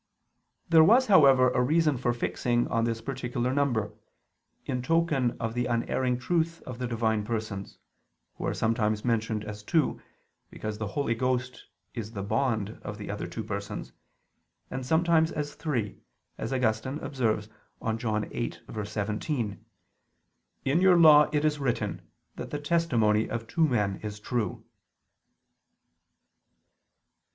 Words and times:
There 0.67 0.83
was, 0.83 1.05
however, 1.05 1.51
a 1.51 1.61
reason 1.61 1.95
for 1.95 2.11
fixing 2.11 2.67
on 2.69 2.85
this 2.85 3.01
particular 3.01 3.53
number, 3.53 3.93
in 4.65 4.81
token 4.81 5.37
of 5.39 5.53
the 5.53 5.67
unerring 5.67 6.17
truth 6.17 6.59
of 6.63 6.79
the 6.79 6.87
Divine 6.87 7.23
Persons, 7.23 7.77
Who 8.33 8.47
are 8.47 8.53
sometimes 8.55 9.05
mentioned 9.05 9.43
as 9.45 9.61
two, 9.61 10.01
because 10.49 10.79
the 10.79 10.87
Holy 10.97 11.13
Ghost 11.13 11.67
is 11.93 12.13
the 12.13 12.23
bond 12.23 12.79
of 12.81 12.97
the 12.97 13.11
other 13.11 13.27
two 13.27 13.43
Persons; 13.43 13.93
and 14.71 14.83
sometimes 14.83 15.31
as 15.31 15.53
three: 15.53 15.99
as 16.35 16.51
Augustine 16.51 16.97
observes 16.97 17.47
on 17.79 17.99
John 17.99 18.25
8:17: 18.31 19.59
"In 20.65 20.81
your 20.81 20.97
law 20.97 21.29
it 21.31 21.45
is 21.45 21.59
written 21.59 22.01
that 22.37 22.49
the 22.49 22.57
testimony 22.57 23.29
of 23.29 23.45
two 23.45 23.67
men 23.67 23.97
is 23.97 24.19
true." 24.19 24.65